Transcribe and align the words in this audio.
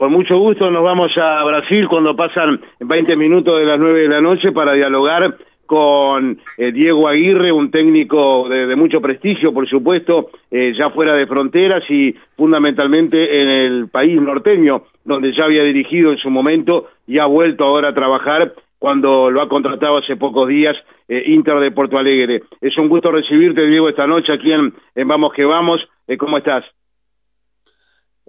con 0.00 0.12
mucho 0.12 0.38
gusto 0.38 0.70
nos 0.70 0.82
vamos 0.82 1.08
a 1.20 1.44
Brasil 1.44 1.86
cuando 1.86 2.16
pasan 2.16 2.58
20 2.78 3.16
minutos 3.16 3.54
de 3.54 3.66
las 3.66 3.78
9 3.78 4.00
de 4.00 4.08
la 4.08 4.22
noche 4.22 4.50
para 4.50 4.72
dialogar 4.72 5.36
con 5.66 6.40
eh, 6.56 6.72
Diego 6.72 7.06
Aguirre, 7.06 7.52
un 7.52 7.70
técnico 7.70 8.48
de, 8.48 8.74
mucho 8.76 9.02
prestigio, 9.02 9.52
por 9.52 9.68
supuesto, 9.68 10.30
eh, 10.50 10.72
ya 10.72 10.88
fuera 10.88 11.14
de 11.14 11.26
fronteras 11.26 11.82
y 11.90 12.14
fundamentalmente 12.34 13.42
en 13.42 13.50
el 13.50 13.88
país 13.90 14.18
norteño, 14.18 14.84
donde 15.04 15.34
ya 15.36 15.44
había 15.44 15.64
dirigido 15.64 16.12
en 16.12 16.16
su 16.16 16.30
momento 16.30 16.88
y 17.06 17.18
ha 17.18 17.26
vuelto 17.26 17.64
ahora 17.64 17.90
a 17.90 17.94
trabajar 17.94 18.54
cuando 18.78 19.30
lo 19.30 19.42
ha 19.42 19.50
contratado 19.50 19.98
hace 19.98 20.16
pocos 20.16 20.48
días 20.48 20.76
eh, 21.08 21.24
Inter 21.26 21.58
de 21.58 21.72
Porto 21.72 21.98
Alegre. 21.98 22.44
Es 22.62 22.72
un 22.78 22.88
gusto 22.88 23.12
recibirte, 23.12 23.66
Diego, 23.66 23.90
esta 23.90 24.06
noche 24.06 24.32
aquí 24.32 24.50
en, 24.50 24.72
Vamos 25.06 25.30
que 25.36 25.44
Vamos. 25.44 25.86
¿Cómo 26.18 26.38
estás? 26.38 26.64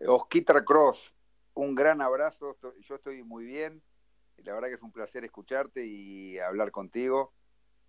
Osquita 0.05 0.65
Cross, 0.65 1.15
un 1.63 1.75
gran 1.75 2.01
abrazo. 2.01 2.57
Yo 2.81 2.95
estoy 2.95 3.23
muy 3.23 3.45
bien 3.45 3.81
la 4.43 4.53
verdad 4.53 4.69
que 4.69 4.75
es 4.75 4.81
un 4.81 4.91
placer 4.91 5.23
escucharte 5.23 5.85
y 5.85 6.37
hablar 6.39 6.71
contigo. 6.71 7.33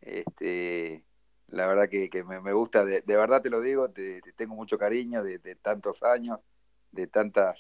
Este, 0.01 1.05
la 1.49 1.67
verdad 1.67 1.89
que, 1.89 2.25
me, 2.25 2.53
gusta, 2.53 2.85
de, 2.85 3.03
verdad 3.07 3.43
te 3.43 3.51
lo 3.51 3.61
digo, 3.61 3.91
te, 3.91 4.21
tengo 4.37 4.55
mucho 4.55 4.79
cariño 4.79 5.23
de, 5.23 5.39
tantos 5.57 6.03
años, 6.03 6.39
de 6.91 7.07
tantas, 7.07 7.59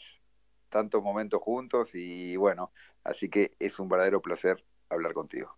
tantos 0.68 1.02
momentos 1.02 1.40
juntos 1.40 1.90
y 1.94 2.36
bueno, 2.36 2.72
así 3.04 3.28
que 3.28 3.52
es 3.58 3.78
un 3.78 3.88
verdadero 3.88 4.20
placer 4.20 4.62
hablar 4.88 5.12
contigo. 5.12 5.56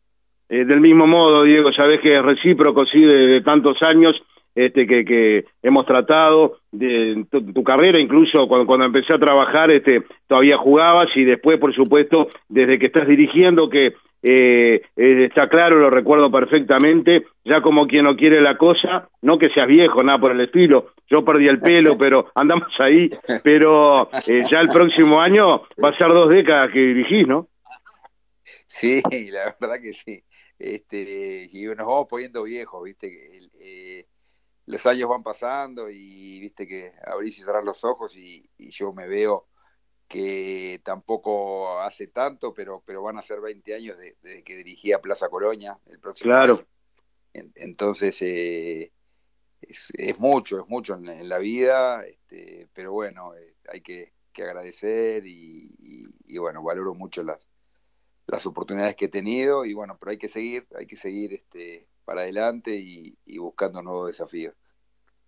Eh, 0.48 0.64
del 0.64 0.80
mismo 0.80 1.06
modo, 1.06 1.42
Diego, 1.44 1.72
sabes 1.72 2.00
que 2.02 2.12
es 2.12 2.22
recíproco, 2.22 2.84
sí, 2.84 3.02
de 3.02 3.40
tantos 3.40 3.78
años 3.82 4.14
este 4.54 4.86
que, 4.86 5.04
que 5.04 5.44
hemos 5.62 5.84
tratado 5.86 6.58
de 6.70 7.26
tu, 7.30 7.62
carrera 7.64 7.98
incluso 7.98 8.46
cuando, 8.46 8.66
cuando 8.66 8.86
empecé 8.86 9.14
a 9.14 9.18
trabajar 9.18 9.70
este 9.72 10.02
todavía 10.26 10.56
jugabas 10.58 11.08
y 11.16 11.24
después 11.24 11.58
por 11.58 11.74
supuesto 11.74 12.28
desde 12.48 12.78
que 12.78 12.86
estás 12.86 13.08
dirigiendo 13.08 13.68
que 13.68 13.94
eh, 14.26 14.80
eh, 14.96 15.24
está 15.26 15.48
claro 15.48 15.78
lo 15.78 15.90
recuerdo 15.90 16.30
perfectamente 16.30 17.26
ya 17.44 17.60
como 17.60 17.86
quien 17.86 18.04
no 18.04 18.16
quiere 18.16 18.40
la 18.40 18.56
cosa 18.56 19.08
no 19.22 19.38
que 19.38 19.50
seas 19.50 19.66
viejo 19.66 20.02
nada 20.02 20.18
por 20.18 20.32
el 20.32 20.40
estilo 20.40 20.92
yo 21.10 21.24
perdí 21.24 21.46
el 21.48 21.58
pelo 21.58 21.98
pero 21.98 22.30
andamos 22.34 22.68
ahí 22.78 23.10
pero 23.42 24.08
eh, 24.26 24.42
ya 24.50 24.60
el 24.60 24.68
próximo 24.68 25.20
año 25.20 25.62
va 25.82 25.88
a 25.88 25.98
ser 25.98 26.08
dos 26.08 26.30
décadas 26.30 26.70
que 26.72 26.78
dirigís 26.78 27.26
no 27.26 27.48
sí 28.66 29.02
la 29.32 29.54
verdad 29.60 29.76
que 29.82 29.92
sí. 29.92 30.22
Este 30.56 31.48
y 31.52 31.64
nos 31.64 31.78
vamos 31.78 32.06
poniendo 32.08 32.44
viejos 32.44 32.84
viste 32.84 33.08
eh, 33.60 34.06
los 34.66 34.86
años 34.86 35.08
van 35.08 35.22
pasando 35.22 35.90
y 35.90 36.40
viste 36.40 36.66
que 36.66 36.92
abrís 37.04 37.38
y 37.38 37.42
cerrar 37.42 37.64
los 37.64 37.84
ojos 37.84 38.16
y, 38.16 38.48
yo 38.58 38.92
me 38.92 39.06
veo 39.06 39.48
que 40.08 40.80
tampoco 40.84 41.80
hace 41.80 42.08
tanto, 42.08 42.52
pero, 42.54 42.82
pero 42.84 43.02
van 43.02 43.18
a 43.18 43.22
ser 43.22 43.40
20 43.40 43.74
años 43.74 43.96
desde 43.98 44.42
que 44.42 44.56
dirigía 44.56 45.00
Plaza 45.00 45.28
Colonia 45.28 45.78
el 45.86 45.98
próximo 45.98 46.32
claro. 46.32 46.66
entonces, 47.32 48.20
eh, 48.22 48.92
es, 49.60 50.18
mucho, 50.18 50.60
es 50.60 50.68
mucho 50.68 50.94
en, 50.94 51.28
la 51.28 51.38
vida, 51.38 52.04
este, 52.04 52.68
pero 52.72 52.92
bueno, 52.92 53.34
eh, 53.34 53.56
hay 53.68 53.80
que, 53.80 54.12
agradecer 54.36 55.22
y, 55.26 56.08
bueno, 56.38 56.60
valoro 56.62 56.92
mucho 56.92 57.22
las, 57.22 57.38
las 58.26 58.44
oportunidades 58.46 58.96
que 58.96 59.04
he 59.04 59.08
tenido 59.08 59.64
y 59.64 59.74
bueno, 59.74 59.96
pero 59.96 60.10
hay 60.10 60.18
que 60.18 60.28
seguir, 60.28 60.66
hay 60.76 60.86
que 60.86 60.96
seguir 60.96 61.32
este, 61.32 61.86
para 62.04 62.22
adelante 62.22 62.74
y, 62.74 63.38
buscando 63.38 63.82
nuevos 63.82 64.08
desafíos. 64.08 64.54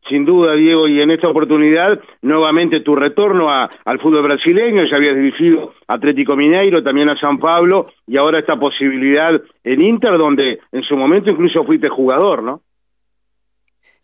Sin 0.08 0.24
duda, 0.24 0.54
Diego, 0.54 0.86
y 0.86 1.00
en 1.00 1.10
esta 1.10 1.28
oportunidad, 1.28 1.98
nuevamente 2.22 2.80
tu 2.80 2.94
retorno 2.94 3.46
al 3.50 4.00
fútbol 4.00 4.22
brasileño, 4.22 4.82
ya 4.88 4.96
habías 4.98 5.16
dirigido 5.16 5.74
Atlético 5.88 6.36
Mineiro, 6.36 6.80
también 6.82 7.10
a 7.10 7.18
San 7.18 7.38
Pablo, 7.38 7.88
y 8.06 8.16
ahora 8.16 8.38
esta 8.38 8.56
posibilidad 8.56 9.30
en 9.64 9.84
Inter, 9.84 10.16
donde 10.16 10.60
en 10.70 10.82
su 10.82 10.96
momento 10.96 11.30
incluso 11.30 11.64
fuiste 11.64 11.88
jugador, 11.88 12.44
¿no? 12.44 12.62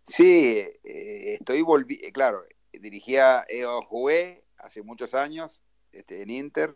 Sí, 0.05 0.59
eh, 0.85 1.35
estoy 1.39 1.63
volví, 1.63 1.99
eh, 2.03 2.11
claro, 2.13 2.43
dirigía, 2.73 3.45
eh, 3.49 3.65
jugué 3.87 4.43
hace 4.59 4.83
muchos 4.83 5.15
años 5.15 5.63
este, 5.93 6.23
en 6.23 6.31
Inter, 6.31 6.75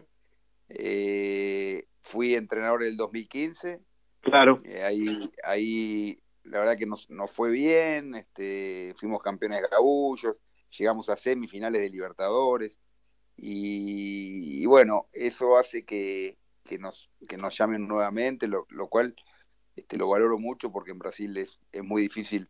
fui 2.02 2.34
entrenador 2.34 2.82
en 2.82 2.90
el 2.90 2.96
2015, 2.96 3.80
Claro. 4.26 4.60
Eh, 4.64 4.82
ahí, 4.82 5.30
ahí 5.44 6.18
la 6.42 6.58
verdad 6.58 6.76
que 6.76 6.86
nos, 6.86 7.08
nos 7.10 7.30
fue 7.30 7.52
bien, 7.52 8.16
este, 8.16 8.92
fuimos 8.96 9.22
campeones 9.22 9.62
de 9.62 9.68
Gabullos, 9.68 10.36
llegamos 10.76 11.08
a 11.08 11.16
semifinales 11.16 11.80
de 11.80 11.90
Libertadores 11.90 12.76
y, 13.36 14.66
bueno, 14.66 15.06
eso 15.12 15.56
hace 15.56 15.84
que, 15.84 16.38
que, 16.64 16.76
nos, 16.76 17.08
que 17.28 17.36
nos 17.36 17.56
llamen 17.56 17.86
nuevamente, 17.86 18.48
lo, 18.48 18.66
lo 18.70 18.88
cual 18.88 19.14
este, 19.76 19.96
lo 19.96 20.08
valoro 20.08 20.40
mucho 20.40 20.72
porque 20.72 20.90
en 20.90 20.98
Brasil 20.98 21.36
es, 21.36 21.60
es 21.70 21.84
muy 21.84 22.02
difícil 22.02 22.48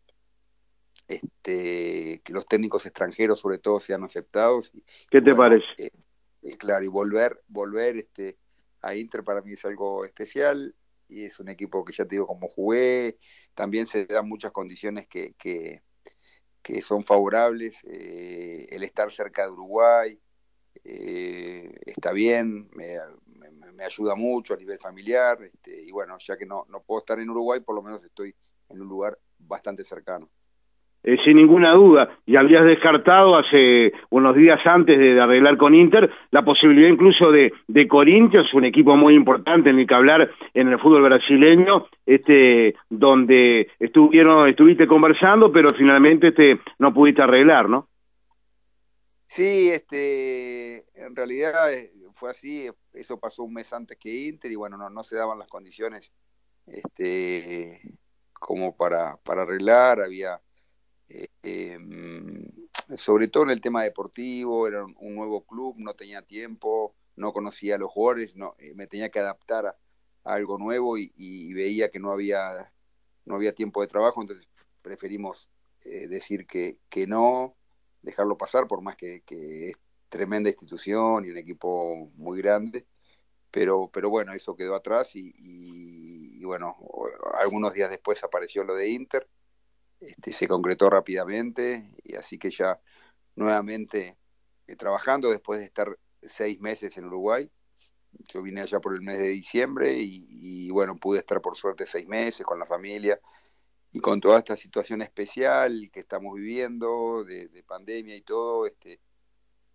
este, 1.08 2.22
que 2.24 2.32
los 2.32 2.46
técnicos 2.46 2.86
extranjeros 2.86 3.40
sobre 3.40 3.58
todo 3.58 3.80
sean 3.80 4.02
aceptados. 4.02 4.72
¿Qué 5.10 5.20
te 5.20 5.34
parece? 5.34 5.66
Eh, 5.76 5.90
eh, 6.42 6.56
claro, 6.56 6.86
y 6.86 6.88
volver, 6.88 7.42
volver 7.48 7.98
este, 7.98 8.38
a 8.80 8.94
Inter 8.94 9.22
para 9.24 9.42
mí 9.42 9.52
es 9.52 9.64
algo 9.66 10.06
especial 10.06 10.74
y 11.08 11.24
es 11.24 11.38
un 11.40 11.48
equipo 11.48 11.84
que 11.84 11.92
ya 11.92 12.04
te 12.04 12.16
digo 12.16 12.26
como 12.26 12.48
jugué, 12.48 13.18
también 13.54 13.86
se 13.86 14.06
dan 14.06 14.28
muchas 14.28 14.52
condiciones 14.52 15.06
que, 15.06 15.34
que, 15.34 15.82
son 16.82 17.04
favorables, 17.04 17.78
eh, 17.84 18.66
el 18.70 18.82
estar 18.82 19.12
cerca 19.12 19.44
de 19.44 19.50
Uruguay 19.50 20.20
eh, 20.84 21.74
está 21.86 22.12
bien, 22.12 22.68
me, 22.74 22.96
me, 23.72 23.84
ayuda 23.84 24.14
mucho 24.14 24.54
a 24.54 24.56
nivel 24.56 24.78
familiar, 24.78 25.42
este, 25.42 25.82
y 25.82 25.90
bueno, 25.90 26.16
ya 26.18 26.36
que 26.36 26.46
no, 26.46 26.64
no 26.68 26.82
puedo 26.82 27.00
estar 27.00 27.18
en 27.20 27.30
Uruguay, 27.30 27.60
por 27.60 27.74
lo 27.74 27.82
menos 27.82 28.02
estoy 28.04 28.34
en 28.68 28.80
un 28.80 28.88
lugar 28.88 29.18
bastante 29.38 29.84
cercano. 29.84 30.30
Eh, 31.08 31.18
sin 31.24 31.36
ninguna 31.36 31.72
duda, 31.72 32.18
y 32.26 32.36
habías 32.36 32.66
descartado 32.66 33.38
hace 33.38 33.92
unos 34.10 34.34
días 34.34 34.58
antes 34.64 34.98
de, 34.98 35.16
arreglar 35.22 35.56
con 35.56 35.72
Inter 35.72 36.10
la 36.32 36.44
posibilidad 36.44 36.88
incluso 36.88 37.30
de, 37.30 37.52
de 37.68 37.86
Corinthians, 37.86 38.52
un 38.52 38.64
equipo 38.64 38.96
muy 38.96 39.14
importante 39.14 39.70
en 39.70 39.78
el 39.78 39.86
que 39.86 39.94
hablar 39.94 40.28
en 40.52 40.66
el 40.66 40.80
fútbol 40.80 41.02
brasileño, 41.02 41.86
este, 42.04 42.74
donde 42.90 43.68
estuvieron, 43.78 44.48
estuviste 44.48 44.88
conversando, 44.88 45.52
pero 45.52 45.68
finalmente 45.78 46.28
este, 46.30 46.58
no 46.80 46.92
pudiste 46.92 47.22
arreglar, 47.22 47.68
¿no? 47.68 47.86
Sí, 49.26 49.70
este, 49.70 50.86
en 51.00 51.14
realidad 51.14 51.72
eh, 51.72 51.92
fue 52.14 52.30
así, 52.30 52.68
eso 52.92 53.20
pasó 53.20 53.44
un 53.44 53.54
mes 53.54 53.72
antes 53.72 53.96
que 53.96 54.12
Inter 54.12 54.50
y 54.50 54.56
bueno, 54.56 54.76
no, 54.76 54.90
no 54.90 55.04
se 55.04 55.14
daban 55.14 55.38
las 55.38 55.46
condiciones 55.46 56.10
este, 56.66 57.80
como 58.32 58.76
para, 58.76 59.18
para 59.18 59.42
arreglar, 59.42 60.02
había 60.02 60.40
em, 61.42 62.50
sobre 62.96 63.28
todo 63.28 63.44
en 63.44 63.50
el 63.50 63.60
tema 63.60 63.82
deportivo, 63.82 64.68
era 64.68 64.84
un, 64.84 65.14
nuevo 65.14 65.44
club, 65.44 65.76
no 65.78 65.94
tenía 65.94 66.22
tiempo, 66.22 66.94
no 67.16 67.32
conocía 67.32 67.76
a 67.76 67.78
los 67.78 67.90
jugadores, 67.90 68.36
no, 68.36 68.54
eh, 68.58 68.74
me 68.74 68.86
tenía 68.86 69.10
que 69.10 69.20
adaptar 69.20 69.66
a, 69.66 69.76
algo 70.24 70.58
nuevo 70.58 70.98
y, 70.98 71.52
veía 71.54 71.90
que 71.90 72.00
no 72.00 72.12
había, 72.12 72.72
no 73.24 73.36
había 73.36 73.54
tiempo 73.54 73.80
de 73.82 73.88
trabajo, 73.88 74.20
entonces 74.20 74.48
preferimos 74.82 75.50
eh, 75.84 76.08
decir 76.08 76.46
que, 76.46 76.78
que, 76.88 77.06
no, 77.06 77.56
dejarlo 78.02 78.36
pasar, 78.36 78.66
por 78.66 78.82
más 78.82 78.96
que, 78.96 79.22
que, 79.22 79.70
es 79.70 79.76
tremenda 80.08 80.50
institución 80.50 81.24
y 81.24 81.30
un 81.30 81.36
equipo 81.36 82.10
muy 82.14 82.38
grande, 82.38 82.86
pero, 83.50 83.90
pero 83.92 84.10
bueno, 84.10 84.32
eso 84.34 84.56
quedó 84.56 84.74
atrás 84.74 85.16
y, 85.16 85.32
y 85.36 86.44
bueno, 86.44 86.76
algunos 87.40 87.72
días 87.74 87.90
después 87.90 88.22
apareció 88.22 88.64
lo 88.64 88.74
de 88.74 88.90
Inter 88.90 89.28
este, 90.00 90.32
se 90.32 90.48
concretó 90.48 90.90
rápidamente 90.90 91.90
y 92.02 92.16
así 92.16 92.38
que 92.38 92.50
ya 92.50 92.80
nuevamente 93.34 94.18
eh, 94.66 94.76
trabajando 94.76 95.30
después 95.30 95.60
de 95.60 95.66
estar 95.66 95.96
seis 96.22 96.60
meses 96.60 96.96
en 96.96 97.06
Uruguay. 97.06 97.50
Yo 98.32 98.42
vine 98.42 98.62
allá 98.62 98.80
por 98.80 98.94
el 98.94 99.02
mes 99.02 99.18
de 99.18 99.28
diciembre 99.28 99.94
y, 99.98 100.70
bueno, 100.70 100.96
pude 100.96 101.18
estar 101.18 101.40
por 101.42 101.56
suerte 101.56 101.86
seis 101.86 102.08
meses 102.08 102.46
con 102.46 102.58
la 102.58 102.66
familia 102.66 103.20
y 103.92 104.00
con 104.00 104.20
toda 104.20 104.38
esta 104.38 104.56
situación 104.56 105.02
especial 105.02 105.90
que 105.92 106.00
estamos 106.00 106.34
viviendo 106.34 107.24
de, 107.24 107.62
pandemia 107.66 108.16
y 108.16 108.22
todo, 108.22 108.66
este, 108.66 109.00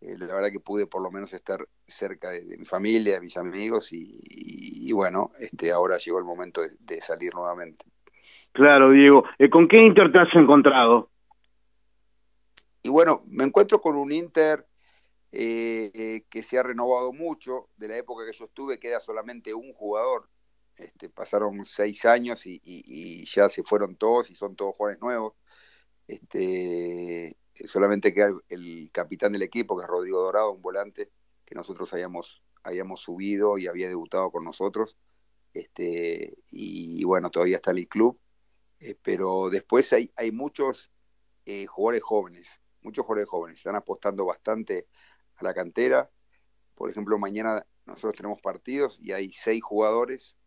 eh, 0.01 0.17
la 0.17 0.33
verdad 0.33 0.51
que 0.51 0.59
pude 0.59 0.87
por 0.87 1.03
lo 1.03 1.11
menos 1.11 1.33
estar 1.33 1.67
cerca 1.87 2.31
de, 2.31 2.57
mi 2.57 2.65
familia, 2.65 3.13
de 3.13 3.21
mis 3.21 3.37
amigos 3.37 3.89
y, 3.91 4.91
bueno, 4.91 5.31
este, 5.39 5.71
ahora 5.71 5.97
llegó 5.97 6.17
el 6.17 6.25
momento 6.25 6.61
de 6.79 7.01
salir 7.01 7.35
nuevamente. 7.35 7.85
Claro, 8.51 8.91
Diego. 8.91 9.23
Eh, 9.37 9.49
¿Con 9.49 9.67
qué 9.67 9.77
Inter 9.77 10.11
te 10.11 10.19
has 10.19 10.33
encontrado? 10.35 11.09
Y 12.83 12.89
bueno, 12.89 13.23
me 13.27 13.43
encuentro 13.43 13.79
con 13.79 13.95
un 13.95 14.11
Inter 14.11 14.67
eh, 15.31 16.23
que 16.29 16.43
se 16.43 16.57
ha 16.57 16.63
renovado 16.63 17.13
mucho. 17.13 17.69
De 17.77 17.87
la 17.87 17.97
época 17.97 18.25
que 18.25 18.37
yo 18.37 18.45
estuve 18.45 18.79
queda 18.79 18.99
solamente 18.99 19.53
un 19.53 19.73
jugador. 19.73 20.29
Este, 20.77 21.09
pasaron 21.09 21.63
seis 21.65 22.05
años 22.05 22.45
y, 22.45 23.25
ya 23.25 23.49
se 23.49 23.63
fueron 23.63 23.95
todos 23.97 24.31
y 24.31 24.35
son 24.35 24.55
todos 24.55 24.75
jóvenes 24.75 25.01
nuevos. 25.01 25.33
Este, 26.07 27.37
solamente 27.65 28.13
queda 28.13 28.33
el, 28.49 28.89
capitán 28.91 29.31
del 29.33 29.43
equipo, 29.43 29.77
que 29.77 29.83
es 29.83 29.89
Rodrigo 29.89 30.21
Dorado, 30.21 30.51
un 30.51 30.61
volante 30.61 31.11
que 31.45 31.55
nosotros 31.55 31.93
hayamos, 31.93 32.41
hayamos 32.63 33.01
subido 33.01 33.57
y 33.57 33.67
había 33.67 33.87
debutado 33.89 34.31
con 34.31 34.43
nosotros. 34.43 34.97
Este, 35.53 36.37
y 36.49 37.03
bueno, 37.03 37.29
todavía 37.29 37.57
está 37.57 37.71
en 37.71 37.79
el 37.79 37.87
club, 37.87 38.19
eh, 38.79 38.95
pero 39.01 39.49
después 39.49 39.93
hay, 39.93 40.11
hay 40.15 40.31
muchos 40.31 40.91
eh, 41.45 41.65
jugadores 41.67 42.03
jóvenes, 42.03 42.49
muchos 42.81 43.05
jugadores 43.05 43.29
jóvenes, 43.29 43.59
están 43.59 43.75
apostando 43.75 44.25
bastante 44.25 44.87
a 45.35 45.43
la 45.43 45.53
cantera. 45.53 46.09
Por 46.75 46.89
ejemplo, 46.89 47.17
mañana 47.19 47.65
nosotros 47.85 48.15
tenemos 48.15 48.41
partidos 48.41 48.97
y 48.99 49.11
hay 49.11 49.31
seis 49.31 49.61
jugadores, 49.63 50.37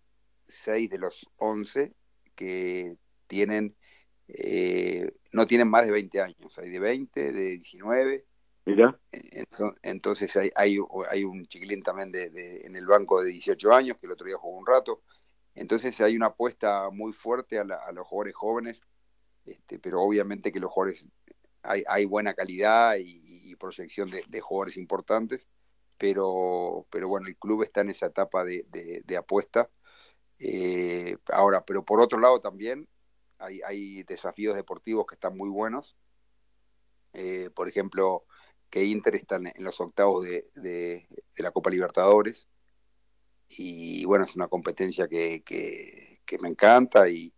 seis 0.48 0.90
de 0.90 0.98
los 0.98 1.26
once 1.36 1.94
que 2.34 2.96
tienen, 3.28 3.76
eh, 4.28 5.12
no 5.32 5.46
tienen 5.46 5.68
más 5.68 5.86
de 5.86 5.92
20 5.92 6.20
años, 6.20 6.58
hay 6.58 6.70
de 6.70 6.80
20, 6.80 7.32
de 7.32 7.42
19. 7.50 8.26
Mira. 8.66 8.98
Entonces 9.82 10.34
hay, 10.36 10.50
hay, 10.56 10.78
hay, 11.10 11.24
un 11.24 11.46
chiquilín 11.46 11.82
también 11.82 12.10
de, 12.10 12.62
en 12.64 12.76
el 12.76 12.86
banco 12.86 13.22
de 13.22 13.30
18 13.30 13.72
años, 13.72 13.98
que 13.98 14.06
el 14.06 14.12
otro 14.12 14.26
día 14.26 14.36
jugó 14.36 14.58
un 14.58 14.66
rato. 14.66 15.02
Entonces 15.54 16.00
hay 16.00 16.16
una 16.16 16.26
apuesta 16.26 16.88
muy 16.90 17.12
fuerte 17.12 17.58
a, 17.58 17.64
los 17.64 18.06
jugadores 18.06 18.34
jóvenes, 18.34 18.80
este, 19.44 19.78
pero 19.78 20.00
obviamente 20.00 20.50
que 20.50 20.60
los 20.60 20.70
jugadores, 20.70 21.04
hay, 21.62 21.84
hay 21.86 22.04
buena 22.06 22.34
calidad 22.34 22.96
y, 22.98 23.22
proyección 23.56 24.10
de, 24.10 24.40
jugadores 24.40 24.76
importantes, 24.76 25.48
pero, 25.96 26.86
pero 26.90 27.06
bueno, 27.08 27.28
el 27.28 27.36
club 27.36 27.62
está 27.62 27.82
en 27.82 27.90
esa 27.90 28.06
etapa 28.06 28.44
de, 28.44 28.66
de 29.04 29.16
apuesta 29.16 29.70
eh, 30.38 31.16
ahora, 31.32 31.64
pero 31.64 31.84
por 31.84 32.00
otro 32.00 32.18
lado 32.18 32.40
también 32.40 32.88
hay, 33.38 34.02
desafíos 34.04 34.56
deportivos 34.56 35.06
que 35.06 35.14
están 35.14 35.36
muy 35.36 35.48
buenos. 35.48 35.96
Eh, 37.12 37.50
por 37.54 37.68
ejemplo, 37.68 38.24
que 38.74 38.84
Inter 38.84 39.14
está 39.14 39.36
en, 39.36 39.52
los 39.58 39.80
octavos 39.80 40.24
de, 40.24 41.06
la 41.36 41.52
Copa 41.52 41.70
Libertadores. 41.70 42.48
Y 43.48 44.04
bueno, 44.04 44.24
es 44.24 44.34
una 44.34 44.48
competencia 44.48 45.06
que, 45.06 45.44
me 46.40 46.48
encanta 46.48 47.08
y, 47.08 47.32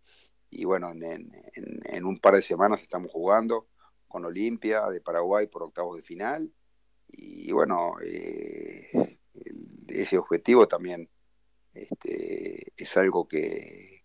bueno, 0.65 0.89
en, 0.89 2.05
un 2.05 2.17
par 2.17 2.33
de 2.33 2.41
semanas 2.41 2.81
estamos 2.81 3.11
jugando 3.11 3.67
con 4.07 4.25
Olimpia 4.25 4.87
de 4.87 4.99
Paraguay 4.99 5.45
por 5.45 5.61
octavos 5.61 5.97
de 5.97 6.01
final. 6.01 6.51
Y 7.07 7.51
bueno, 7.51 7.93
eh, 8.03 8.89
ese 9.89 10.17
objetivo 10.17 10.67
también 10.67 11.07
este, 11.71 12.73
es 12.75 12.97
algo 12.97 13.27
que, 13.27 14.01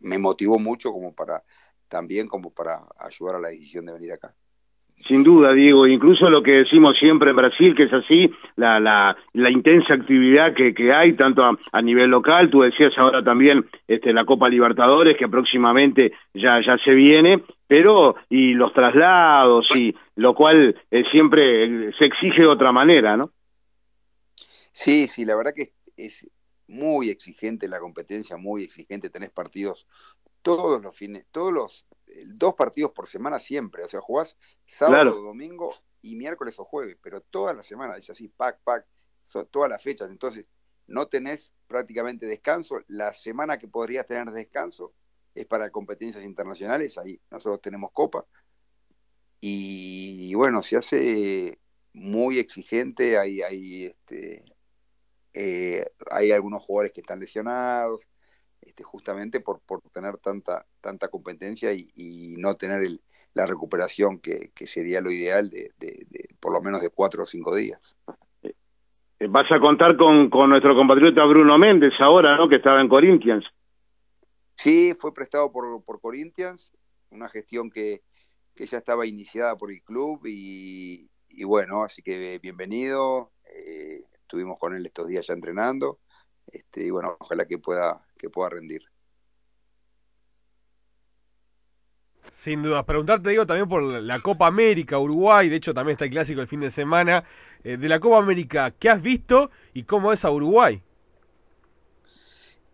me 0.00 0.18
motivó 0.18 0.58
mucho 0.58 0.90
como 0.90 1.14
para 1.14 1.44
también 1.86 2.26
como 2.26 2.52
para 2.52 2.88
ayudar 2.98 3.36
a 3.36 3.40
la 3.40 3.50
decisión 3.50 3.86
de 3.86 3.92
venir 3.92 4.12
acá. 4.14 4.34
Sin 5.08 5.24
duda, 5.24 5.52
Diego, 5.52 5.86
incluso 5.86 6.30
lo 6.30 6.42
que 6.42 6.52
decimos 6.52 6.96
siempre 6.98 7.30
en 7.30 7.36
Brasil, 7.36 7.74
que 7.74 7.84
es 7.84 7.92
así, 7.92 8.30
la, 8.56 8.78
la, 8.78 9.16
la 9.32 9.50
intensa 9.50 9.94
actividad 9.94 10.54
que, 10.54 10.72
que 10.72 10.92
hay, 10.92 11.14
tanto 11.14 11.42
a, 11.72 11.82
nivel 11.82 12.10
local, 12.10 12.50
tú 12.50 12.60
decías 12.60 12.92
ahora 12.96 13.22
también 13.22 13.68
este, 13.88 14.12
la 14.12 14.24
Copa 14.24 14.48
Libertadores, 14.48 15.16
que 15.18 15.28
próximamente 15.28 16.12
ya, 16.34 16.60
ya 16.64 16.76
se 16.84 16.92
viene, 16.92 17.42
pero 17.66 18.14
y 18.28 18.54
los 18.54 18.72
traslados, 18.72 19.66
y 19.74 19.94
lo 20.16 20.34
cual 20.34 20.80
eh, 20.90 21.02
siempre 21.10 21.92
se 21.98 22.04
exige 22.04 22.42
de 22.42 22.48
otra 22.48 22.70
manera, 22.70 23.16
¿no? 23.16 23.30
Sí, 24.36 25.08
sí, 25.08 25.24
la 25.24 25.36
verdad 25.36 25.52
que 25.54 25.72
es 25.96 26.30
muy 26.68 27.10
exigente 27.10 27.68
la 27.68 27.80
competencia, 27.80 28.36
muy 28.36 28.62
exigente, 28.62 29.10
tenés 29.10 29.30
partidos 29.30 29.86
todos 30.42 30.82
los 30.82 30.96
fines, 30.96 31.26
todos 31.30 31.52
los, 31.52 31.86
eh, 32.08 32.24
dos 32.26 32.54
partidos 32.54 32.92
por 32.92 33.06
semana 33.06 33.38
siempre, 33.38 33.84
o 33.84 33.88
sea, 33.88 34.00
jugás 34.00 34.36
sábado, 34.66 35.22
domingo 35.22 35.74
y 36.02 36.16
miércoles 36.16 36.58
o 36.58 36.64
jueves, 36.64 36.96
pero 37.00 37.20
toda 37.20 37.54
la 37.54 37.62
semana, 37.62 37.96
es 37.96 38.10
así, 38.10 38.28
pack, 38.28 38.60
pack, 38.64 38.86
todas 39.50 39.70
las 39.70 39.82
fechas, 39.82 40.10
entonces 40.10 40.46
no 40.86 41.06
tenés 41.06 41.54
prácticamente 41.66 42.26
descanso, 42.26 42.80
la 42.88 43.14
semana 43.14 43.58
que 43.58 43.68
podrías 43.68 44.06
tener 44.06 44.30
descanso 44.32 44.92
es 45.34 45.46
para 45.46 45.70
competencias 45.70 46.24
internacionales, 46.24 46.98
ahí 46.98 47.20
nosotros 47.30 47.62
tenemos 47.62 47.92
copa, 47.92 48.26
y, 49.44 50.32
bueno, 50.34 50.62
se 50.62 50.76
hace 50.76 51.58
muy 51.92 52.38
exigente, 52.38 53.18
hay, 53.18 53.42
hay, 53.42 53.86
este, 53.86 54.44
eh, 55.32 55.84
hay 56.12 56.30
algunos 56.30 56.62
jugadores 56.62 56.92
que 56.92 57.00
están 57.00 57.18
lesionados, 57.18 58.08
este, 58.62 58.82
justamente 58.82 59.40
por, 59.40 59.60
por 59.60 59.82
tener 59.92 60.18
tanta, 60.18 60.64
tanta 60.80 61.08
competencia 61.08 61.72
y, 61.72 62.34
no 62.38 62.54
tener 62.56 62.82
el, 62.82 63.00
la 63.34 63.46
recuperación 63.46 64.18
que, 64.18 64.50
sería 64.66 65.00
lo 65.00 65.10
ideal 65.10 65.50
de, 65.50 65.70
por 66.40 66.52
lo 66.52 66.60
menos 66.60 66.80
de 66.80 66.90
cuatro 66.90 67.24
o 67.24 67.26
cinco 67.26 67.54
días. 67.54 67.80
Eh, 68.42 68.54
vas 69.28 69.50
a 69.50 69.60
contar 69.60 69.96
con, 69.96 70.30
con 70.30 70.50
nuestro 70.50 70.74
compatriota 70.74 71.24
Bruno 71.24 71.58
Méndez 71.58 71.92
ahora, 72.00 72.36
¿no? 72.36 72.48
Que 72.48 72.56
estaba 72.56 72.80
en 72.80 72.88
Corinthians. 72.88 73.44
Sí, 74.54 74.94
fue 74.94 75.12
prestado 75.12 75.50
por, 75.50 75.82
por 75.84 76.00
Corinthians, 76.00 76.72
una 77.10 77.28
gestión 77.28 77.70
que, 77.70 78.02
que 78.54 78.66
ya 78.66 78.78
estaba 78.78 79.06
iniciada 79.06 79.56
por 79.56 79.72
el 79.72 79.82
club 79.82 80.20
y, 80.26 81.08
y 81.28 81.44
bueno, 81.44 81.82
así 81.82 82.02
que 82.02 82.38
bienvenido. 82.40 83.32
Eh, 83.44 84.02
estuvimos 84.12 84.58
con 84.58 84.74
él 84.74 84.86
estos 84.86 85.08
días 85.08 85.26
ya 85.26 85.34
entrenando, 85.34 85.98
este, 86.52 86.84
y 86.84 86.90
bueno, 86.90 87.16
ojalá 87.18 87.46
que 87.46 87.58
pueda, 87.58 88.06
que 88.16 88.30
pueda 88.30 88.50
rendir. 88.50 88.82
Sin 92.30 92.62
duda. 92.62 92.84
Preguntarte, 92.84 93.30
digo, 93.30 93.46
también 93.46 93.68
por 93.68 93.82
la 93.82 94.20
Copa 94.20 94.46
América, 94.46 94.98
Uruguay, 94.98 95.48
de 95.48 95.56
hecho 95.56 95.74
también 95.74 95.94
está 95.94 96.06
el 96.06 96.10
clásico 96.10 96.40
el 96.40 96.46
fin 96.46 96.60
de 96.60 96.70
semana. 96.70 97.24
Eh, 97.62 97.76
de 97.76 97.88
la 97.88 98.00
Copa 98.00 98.18
América, 98.18 98.70
¿qué 98.78 98.88
has 98.88 99.02
visto 99.02 99.50
y 99.74 99.84
cómo 99.84 100.12
es 100.12 100.24
a 100.24 100.30
Uruguay? 100.30 100.82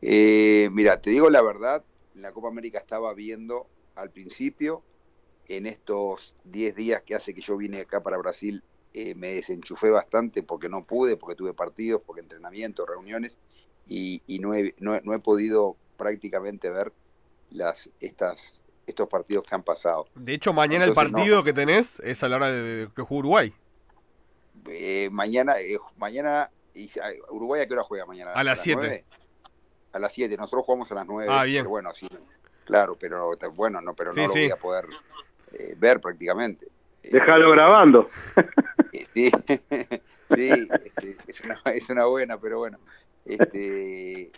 Eh, 0.01 0.69
mira, 0.73 1.01
te 1.01 1.11
digo 1.11 1.29
la 1.29 1.43
verdad, 1.43 1.85
la 2.15 2.33
Copa 2.33 2.49
América 2.49 2.79
estaba 2.79 3.13
viendo 3.15 3.67
al 3.97 4.11
principio, 4.11 4.85
en 5.49 5.67
estos 5.67 6.35
10 6.45 6.77
días 6.77 7.03
que 7.03 7.15
hace 7.15 7.35
que 7.35 7.41
yo 7.41 7.57
vine 7.57 7.81
acá 7.81 8.03
para 8.03 8.19
Brasil, 8.19 8.63
eh, 8.95 9.15
me 9.15 9.31
desenchufé 9.31 9.91
bastante 9.91 10.43
porque 10.43 10.69
no 10.69 10.85
pude, 10.85 11.17
porque 11.17 11.35
tuve 11.35 11.53
partidos, 11.53 12.03
porque 12.07 12.21
entrenamiento, 12.21 12.87
reuniones, 12.87 13.33
y, 13.89 14.39
no, 14.41 14.55
he, 14.55 14.75
no, 14.79 14.95
he, 14.95 15.19
podido 15.19 15.77
prácticamente 15.97 16.71
ver 16.71 16.93
las 17.51 17.91
estas 18.01 18.63
estos 18.87 19.09
partidos 19.09 19.45
que 19.45 19.55
han 19.55 19.63
pasado. 19.63 20.07
De 20.15 20.33
hecho, 20.33 20.53
mañana 20.53 20.85
el 20.87 20.95
partido 20.95 21.45
que 21.45 21.53
tenés 21.53 22.01
es 22.01 22.23
a 22.23 22.29
la 22.29 22.37
hora 22.37 22.51
de, 22.51 22.89
que 22.95 23.03
juega 23.03 23.19
Uruguay. 23.19 23.55
Eh, 24.67 25.09
mañana, 25.13 25.61
eh, 25.61 25.79
mañana, 25.99 26.49
Uruguay 27.31 27.63
a 27.63 27.67
qué 27.67 27.75
hora 27.75 27.85
juega 27.85 28.07
mañana? 28.07 28.33
A 28.33 28.43
las 28.43 28.63
7. 28.63 29.05
A 29.93 29.99
las 29.99 30.13
7, 30.13 30.37
nosotros 30.37 30.65
jugamos 30.65 30.91
a 30.93 30.95
las 30.95 31.07
9. 31.07 31.31
Ah, 31.31 31.45
bien. 31.45 31.65
Pero 31.65 31.71
bueno, 31.71 31.93
sí, 31.93 32.09
claro, 32.65 32.97
pero 32.99 33.37
bueno, 33.55 33.81
no, 33.81 33.95
pero 33.95 34.13
no 34.13 34.27
lo 34.27 34.33
voy 34.33 34.51
a 34.51 34.57
poder 34.57 34.87
ver 35.77 36.01
prácticamente. 36.01 36.69
Déjalo 37.03 37.51
grabando. 37.51 38.11
Sí, 39.15 39.31
sí 40.35 40.51
este, 40.71 40.98
es, 41.39 41.45
una, 41.45 41.61
es, 41.75 41.91
una, 41.91 42.07
buena, 42.07 42.39
pero 42.39 42.59
bueno, 42.59 42.79
este, 43.25 44.31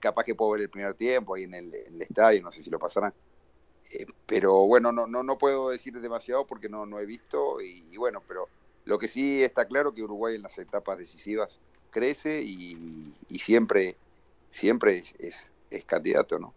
capaz 0.00 0.24
que 0.24 0.34
puedo 0.34 0.52
ver 0.52 0.62
el 0.62 0.70
primer 0.70 0.94
tiempo 0.94 1.34
ahí 1.34 1.44
en 1.44 1.54
el, 1.54 1.74
estadio, 2.00 2.42
no 2.42 2.52
sé 2.52 2.62
si 2.62 2.70
lo 2.70 2.78
pasarán. 2.78 3.12
Eh, 3.92 4.06
pero 4.26 4.66
bueno, 4.66 4.92
no, 4.92 5.06
no, 5.06 5.22
no 5.22 5.38
puedo 5.38 5.70
decir 5.70 5.98
demasiado 6.00 6.46
porque 6.46 6.68
no, 6.68 6.86
no 6.86 6.98
he 6.98 7.06
visto 7.06 7.60
y, 7.60 7.96
bueno, 7.96 8.22
pero 8.26 8.48
lo 8.84 8.98
que 8.98 9.08
sí 9.08 9.42
está 9.42 9.66
claro 9.66 9.92
que 9.92 10.02
Uruguay 10.02 10.36
en 10.36 10.42
las 10.42 10.58
etapas 10.58 10.98
decisivas 10.98 11.60
crece 11.90 12.42
y, 12.42 13.14
siempre, 13.38 13.96
siempre 14.50 14.94
es, 14.94 15.14
es, 15.20 15.50
es 15.70 15.84
candidato, 15.84 16.38
¿no? 16.38 16.54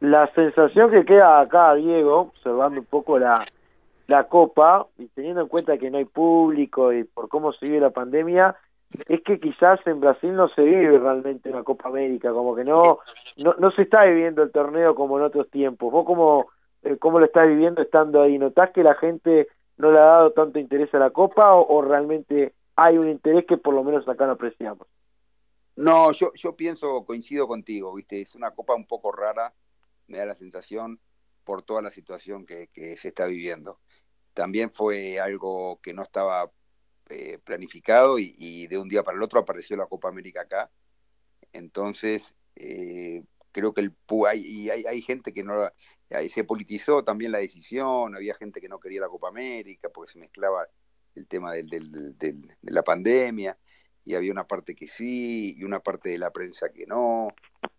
La 0.00 0.32
sensación 0.34 0.90
que 0.90 1.04
queda 1.04 1.40
acá, 1.40 1.74
Diego, 1.74 2.20
observando 2.20 2.80
un 2.80 2.86
poco 2.86 3.18
la, 3.18 3.44
la 4.10 4.24
Copa, 4.24 4.88
y 4.98 5.06
teniendo 5.06 5.40
en 5.42 5.48
cuenta 5.48 5.78
que 5.78 5.88
no 5.88 5.98
hay 5.98 6.04
público 6.04 6.92
y 6.92 7.04
por 7.04 7.28
cómo 7.28 7.52
se 7.52 7.66
vive 7.66 7.80
la 7.80 7.90
pandemia, 7.90 8.56
es 9.08 9.22
que 9.22 9.38
quizás 9.38 9.80
en 9.86 10.00
Brasil 10.00 10.34
no 10.34 10.48
se 10.48 10.62
vive 10.62 10.98
realmente 10.98 11.50
una 11.50 11.62
Copa 11.62 11.88
América, 11.88 12.32
como 12.32 12.54
que 12.54 12.64
no, 12.64 13.00
no, 13.36 13.54
no 13.58 13.70
se 13.70 13.82
está 13.82 14.04
viviendo 14.04 14.42
el 14.42 14.50
torneo 14.50 14.94
como 14.94 15.18
en 15.18 15.24
otros 15.24 15.48
tiempos. 15.50 15.92
¿Vos 15.92 16.04
cómo, 16.04 16.50
eh, 16.82 16.96
cómo 16.98 17.20
lo 17.20 17.26
estás 17.26 17.46
viviendo 17.46 17.82
estando 17.82 18.22
ahí? 18.22 18.38
¿Notás 18.38 18.70
que 18.70 18.82
la 18.82 18.94
gente 18.94 19.48
no 19.76 19.92
le 19.92 19.98
ha 19.98 20.04
dado 20.04 20.32
tanto 20.32 20.58
interés 20.58 20.92
a 20.94 20.98
la 20.98 21.10
Copa 21.10 21.54
o, 21.54 21.82
realmente 21.82 22.54
hay 22.76 22.98
un 22.98 23.08
interés 23.08 23.44
que 23.46 23.56
por 23.56 23.74
lo 23.74 23.84
menos 23.84 24.08
acá 24.08 24.26
no 24.26 24.32
apreciamos? 24.32 24.86
No, 25.76 26.12
yo, 26.12 26.32
yo 26.34 26.56
pienso, 26.56 27.04
coincido 27.04 27.46
contigo, 27.46 27.94
viste, 27.94 28.20
es 28.20 28.34
una 28.34 28.50
copa 28.50 28.74
un 28.74 28.86
poco 28.86 29.12
rara, 29.12 29.54
me 30.08 30.18
da 30.18 30.26
la 30.26 30.34
sensación, 30.34 31.00
por 31.44 31.62
toda 31.62 31.80
la 31.80 31.90
situación 31.90 32.44
que, 32.44 32.68
que 32.72 32.96
se 32.96 33.08
está 33.08 33.26
viviendo 33.26 33.78
también 34.34 34.72
fue 34.72 35.20
algo 35.20 35.80
que 35.82 35.94
no 35.94 36.02
estaba 36.02 36.50
eh, 37.10 37.38
planificado 37.44 38.18
y, 38.18 38.66
de 38.66 38.78
un 38.78 38.88
día 38.88 39.02
para 39.02 39.16
el 39.16 39.22
otro 39.22 39.40
apareció 39.40 39.76
la 39.76 39.86
Copa 39.86 40.08
América 40.08 40.42
acá. 40.42 40.70
Entonces, 41.52 42.36
eh, 42.56 43.24
creo 43.52 43.74
que 43.74 43.80
el 43.82 43.94
hay, 44.28 44.40
y 44.44 44.70
hay, 44.70 44.84
hay 44.86 45.02
gente 45.02 45.32
que 45.32 45.44
no 45.44 45.54
se 46.28 46.44
politizó 46.44 47.04
también 47.04 47.32
la 47.32 47.38
decisión, 47.38 48.14
había 48.14 48.34
gente 48.34 48.60
que 48.60 48.68
no 48.68 48.80
quería 48.80 49.00
la 49.00 49.08
Copa 49.08 49.28
América 49.28 49.88
porque 49.92 50.12
se 50.12 50.18
mezclaba 50.18 50.66
el 51.14 51.26
tema 51.26 51.52
del, 51.52 51.68
de 52.18 52.34
la 52.62 52.82
pandemia, 52.82 53.58
y 54.04 54.14
había 54.14 54.32
una 54.32 54.46
parte 54.46 54.74
que 54.74 54.88
sí, 54.88 55.54
y 55.56 55.64
una 55.64 55.80
parte 55.80 56.10
de 56.10 56.18
la 56.18 56.30
prensa 56.30 56.70
que 56.72 56.86
no. 56.86 57.28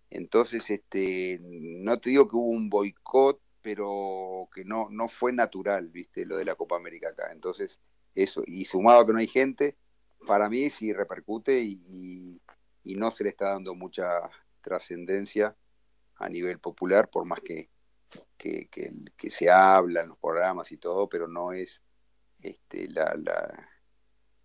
Entonces, 0.10 0.70
este, 0.70 1.40
no 1.42 2.00
te 2.00 2.10
digo 2.12 2.28
que 2.28 2.36
hubo 2.36 2.50
un 2.50 2.70
boicot, 2.70 3.42
pero 3.62 4.50
que 4.54 4.66
no, 4.66 4.90
no 4.90 5.08
fue 5.08 5.34
natural, 5.34 5.90
viste, 5.90 6.26
lo 6.26 6.38
de 6.38 6.46
la 6.46 6.56
Copa 6.56 6.76
América 6.76 7.10
acá. 7.10 7.32
Entonces, 7.32 7.80
eso, 8.16 8.44
y 8.46 8.66
sumado 8.66 9.06
que 9.06 9.14
no 9.14 9.20
hay 9.20 9.28
gente, 9.28 9.78
para 10.28 10.50
mí 10.50 10.70
sí 10.70 10.94
repercute 10.94 11.60
y, 11.60 12.42
no 12.84 13.12
se 13.12 13.24
le 13.24 13.30
está 13.30 13.52
dando 13.52 13.74
mucha 13.74 14.30
trascendencia 14.62 15.56
a 16.16 16.30
nivel 16.30 16.60
popular, 16.60 17.10
por 17.10 17.26
más 17.26 17.40
que, 17.40 17.70
que, 18.38 18.68
que, 18.70 19.30
se 19.30 19.50
habla 19.50 20.02
en 20.02 20.10
los 20.10 20.18
programas 20.18 20.72
y 20.72 20.78
todo, 20.78 21.08
pero 21.08 21.28
no 21.28 21.52
es 21.54 21.82
este, 22.42 22.90
la, 22.90 23.16
la, 23.16 23.70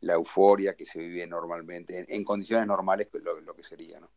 la 0.00 0.14
euforia 0.14 0.74
que 0.74 0.86
se 0.86 1.00
vive 1.00 1.26
normalmente, 1.26 2.04
en, 2.08 2.24
condiciones 2.24 2.66
normales, 2.66 3.08
lo, 3.12 3.40
lo 3.40 3.54
que 3.54 3.62
sería, 3.62 4.00
¿no? 4.00 4.10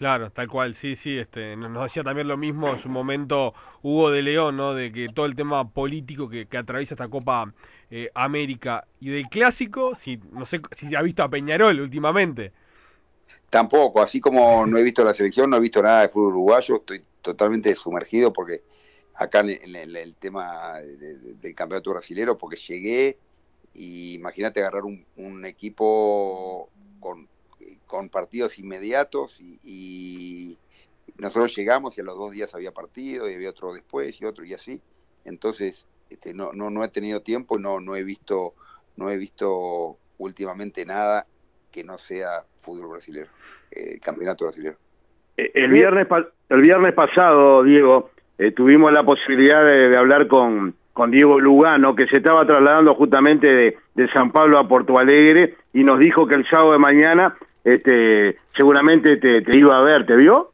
Claro, 0.00 0.30
tal 0.30 0.48
cual, 0.48 0.74
sí, 0.74 0.96
sí, 0.96 1.18
este, 1.18 1.56
nos 1.56 1.82
decía 1.82 2.02
también 2.02 2.26
lo 2.26 2.38
mismo 2.38 2.70
en 2.70 2.78
su 2.78 2.88
momento 2.88 3.52
Hugo 3.82 4.10
de 4.10 4.22
León, 4.22 4.56
¿no? 4.56 4.72
De 4.72 4.90
que 4.90 5.08
todo 5.10 5.26
el 5.26 5.34
tema 5.34 5.68
político 5.68 6.26
que, 6.26 6.48
atraviesa 6.56 6.94
esta 6.94 7.08
Copa 7.08 7.52
eh, 7.90 8.10
América 8.14 8.86
y 8.98 9.10
del 9.10 9.28
clásico, 9.28 9.94
si 9.94 10.18
no 10.32 10.46
sé 10.46 10.62
si 10.74 10.94
ha 10.94 11.02
visto 11.02 11.22
a 11.22 11.28
Peñarol 11.28 11.78
últimamente. 11.80 12.50
Tampoco, 13.50 14.00
así 14.00 14.22
como 14.22 14.64
no 14.64 14.78
he 14.78 14.82
visto 14.82 15.04
la 15.04 15.12
selección, 15.12 15.50
no 15.50 15.58
he 15.58 15.60
visto 15.60 15.82
nada 15.82 16.00
de 16.00 16.08
fútbol 16.08 16.32
uruguayo, 16.32 16.76
estoy 16.76 17.02
totalmente 17.20 17.74
sumergido 17.74 18.32
porque 18.32 18.62
acá 19.16 19.40
en, 19.40 19.76
el 19.76 20.14
tema 20.14 20.80
del 20.80 21.54
campeonato 21.54 21.90
brasilero, 21.90 22.38
porque 22.38 22.56
llegué 22.56 23.18
y 23.74 24.14
imagínate 24.14 24.60
agarrar 24.60 24.84
un 24.84 25.44
equipo 25.44 26.70
con 27.00 27.28
con 27.90 28.08
partidos 28.08 28.58
inmediatos 28.58 29.40
y, 29.40 30.56
nosotros 31.18 31.54
llegamos 31.54 31.98
y 31.98 32.00
a 32.00 32.04
los 32.04 32.16
dos 32.16 32.30
días 32.30 32.54
había 32.54 32.70
partido 32.70 33.28
y 33.28 33.34
había 33.34 33.50
otro 33.50 33.74
después 33.74 34.18
y 34.22 34.24
otro 34.24 34.42
y 34.44 34.54
así. 34.54 34.80
Entonces, 35.26 35.86
este, 36.08 36.32
no, 36.32 36.52
no, 36.54 36.70
no 36.70 36.82
he 36.82 36.88
tenido 36.88 37.20
tiempo 37.20 37.58
no, 37.58 37.78
no 37.78 37.94
he 37.94 38.04
visto, 38.04 38.54
no 38.96 39.10
he 39.10 39.18
visto 39.18 39.98
últimamente 40.16 40.86
nada 40.86 41.26
que 41.70 41.84
no 41.84 41.98
sea 41.98 42.44
fútbol 42.62 42.92
brasileño, 42.92 43.26
eh, 43.70 43.98
campeonato 44.00 44.46
brasileño. 44.46 44.76
Eh, 45.36 45.50
el 45.52 45.72
viernes, 45.72 46.06
el 46.48 46.60
viernes 46.62 46.94
pasado, 46.94 47.62
Diego, 47.64 48.10
eh, 48.38 48.52
tuvimos 48.52 48.90
la 48.92 49.04
posibilidad 49.04 49.66
de, 49.66 49.98
hablar 49.98 50.26
con, 50.26 50.74
con 50.94 51.10
Diego 51.10 51.38
Lugano, 51.38 51.94
que 51.94 52.06
se 52.06 52.18
estaba 52.18 52.46
trasladando 52.46 52.94
justamente 52.94 53.50
de, 53.50 53.76
de, 53.94 54.08
San 54.12 54.32
Pablo 54.32 54.58
a 54.58 54.66
Porto 54.66 54.98
Alegre, 54.98 55.56
y 55.74 55.84
nos 55.84 55.98
dijo 55.98 56.26
que 56.26 56.36
el 56.36 56.48
sábado 56.48 56.72
de 56.72 56.78
mañana 56.78 57.36
este, 57.64 58.38
seguramente 58.56 59.16
te, 59.16 59.56
iba 59.56 59.78
a 59.78 59.84
ver, 59.84 60.06
¿te 60.06 60.16
vio? 60.16 60.52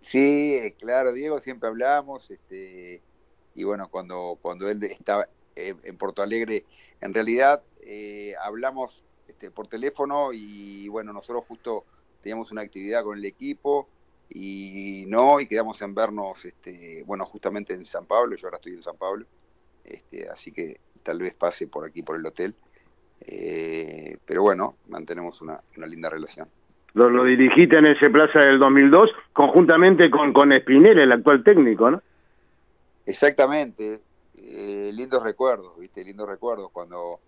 Sí, 0.00 0.74
claro, 0.78 1.12
Diego, 1.12 1.40
siempre 1.40 1.68
hablamos, 1.68 2.30
este, 2.30 3.02
y 3.54 3.64
bueno, 3.64 3.88
cuando, 3.88 4.38
cuando 4.40 4.68
él 4.68 4.82
estaba 4.84 5.28
en 5.56 5.96
Porto 5.98 6.22
Alegre, 6.22 6.64
en 7.00 7.12
realidad 7.12 7.62
eh, 7.82 8.34
hablamos 8.42 9.02
este, 9.28 9.50
por 9.50 9.66
teléfono 9.68 10.32
y 10.32 10.88
bueno, 10.88 11.12
nosotros 11.12 11.44
justo 11.48 11.84
teníamos 12.22 12.52
una 12.52 12.62
actividad 12.62 13.02
con 13.02 13.16
el 13.16 13.24
equipo 13.24 13.88
y 14.28 15.04
no, 15.08 15.40
y 15.40 15.46
quedamos 15.46 15.80
en 15.82 15.94
vernos, 15.94 16.44
este, 16.44 17.02
bueno, 17.04 17.24
justamente 17.26 17.74
en 17.74 17.84
San 17.84 18.06
Pablo, 18.06 18.36
yo 18.36 18.46
ahora 18.46 18.58
estoy 18.58 18.74
en 18.74 18.82
San 18.82 18.96
Pablo, 18.96 19.26
este, 19.84 20.28
así 20.28 20.52
que 20.52 20.78
tal 21.02 21.18
vez 21.18 21.34
pase 21.34 21.66
por 21.66 21.84
aquí, 21.86 22.02
por 22.02 22.16
el 22.16 22.26
hotel. 22.26 22.54
Eh, 23.26 24.16
pero 24.24 24.42
bueno, 24.42 24.76
mantenemos 24.88 25.40
una, 25.42 25.60
linda 25.76 26.08
relación. 26.08 26.48
Lo, 26.94 27.08
lo, 27.08 27.24
dirigiste 27.24 27.78
en 27.78 27.86
ese 27.86 28.10
plaza 28.10 28.40
del 28.40 28.58
2002 28.58 29.10
conjuntamente 29.32 30.10
con, 30.10 30.32
con 30.32 30.52
Espinel, 30.52 30.98
el 30.98 31.12
actual 31.12 31.44
técnico, 31.44 31.90
¿no? 31.90 32.02
Exactamente. 33.06 34.00
Eh, 34.36 34.90
lindos 34.94 35.22
recuerdos, 35.22 35.78
¿viste? 35.78 36.04
Lindos 36.04 36.28
recuerdos 36.28 36.70
cuando, 36.72 37.20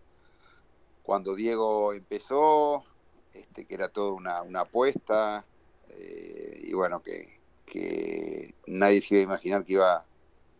cuando 1.03 1.35
Diego 1.35 1.93
empezó, 1.93 2.85
este, 3.33 3.65
que 3.65 3.75
era 3.75 3.89
toda 3.89 4.13
una, 4.13 4.43
una 4.43 4.61
apuesta, 4.61 5.45
eh, 5.91 6.63
y 6.65 6.73
bueno, 6.73 7.01
que, 7.01 7.39
que 7.67 8.55
nadie 8.67 9.01
se 9.01 9.15
iba 9.15 9.21
a 9.21 9.25
imaginar 9.25 9.65
que 9.65 9.75
iba 9.75 10.05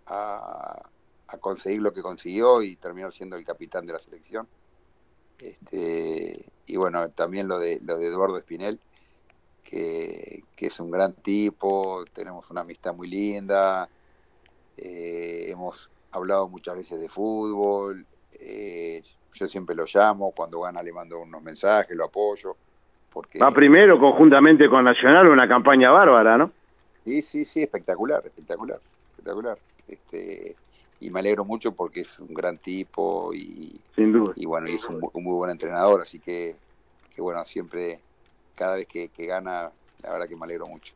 a, 0.07 0.83
a 1.29 1.39
conseguir 1.39 1.81
lo 1.81 1.93
que 1.93 2.03
consiguió 2.03 2.63
y 2.63 2.77
terminó 2.77 3.11
siendo 3.11 3.37
el 3.37 3.45
capitán 3.45 3.87
de 3.87 3.95
la 3.95 3.99
selección. 3.99 4.47
Este, 5.43 6.45
y 6.67 6.77
bueno, 6.77 7.09
también 7.11 7.49
lo 7.49 7.59
de, 7.59 7.81
lo 7.85 7.99
de 7.99 8.07
Eduardo 8.07 8.39
Espinel, 8.39 8.79
que, 9.65 10.45
es 10.57 10.79
un 10.79 10.93
gran 10.93 11.15
tipo, 11.15 12.05
tenemos 12.13 12.49
una 12.51 12.61
amistad 12.61 12.95
muy 12.95 13.09
linda, 13.09 13.89
eh, 14.77 15.47
hemos 15.49 15.91
hablado 16.13 16.49
muchas 16.49 16.77
veces 16.77 17.01
de 17.01 17.09
fútbol, 17.09 18.07
eh, 18.35 19.03
yo 19.33 19.49
siempre 19.49 19.75
lo 19.75 19.85
llamo, 19.93 20.31
cuando 20.31 20.61
gana 20.61 20.83
le 20.83 20.93
mando 20.93 21.19
unos 21.19 21.43
mensajes, 21.43 21.97
lo 21.97 22.05
apoyo. 22.05 22.57
Porque... 23.13 23.41
Va 23.41 23.51
primero 23.51 23.99
conjuntamente 23.99 24.69
con 24.69 24.85
Nacional 24.85 25.29
una 25.29 25.49
campaña 25.49 25.91
bárbara, 25.91 26.39
¿no? 26.39 26.53
Sí, 27.05 27.21
sí, 27.23 27.45
sí, 27.45 27.63
espectacular, 27.63 28.25
espectacular, 28.25 28.81
espectacular. 29.11 29.59
Este, 29.89 30.55
y 31.03 31.11
me 31.11 31.21
alegro 31.21 31.45
mucho 31.45 31.73
porque 31.73 32.01
es 32.01 32.21
un 32.21 32.33
gran 32.33 32.59
tipo 32.59 33.35
y, 33.35 33.81
Sin 33.97 34.13
duda. 34.13 34.33
y 34.37 34.47
bueno, 34.47 34.69
y 34.69 34.75
es 34.75 34.89
un, 34.89 35.01
muy 35.01 35.37
buen 35.37 35.51
entrenador, 35.51 36.01
así 36.01 36.21
que, 36.21 36.55
que 37.15 37.21
bueno, 37.21 37.45
siempre, 37.45 37.99
cada 38.55 38.77
vez 38.77 38.87
que, 38.87 39.11
gana, 39.27 39.71
la 40.03 40.13
verdad 40.13 40.29
que 40.29 40.37
me 40.37 40.45
alegro 40.45 40.69
mucho. 40.69 40.95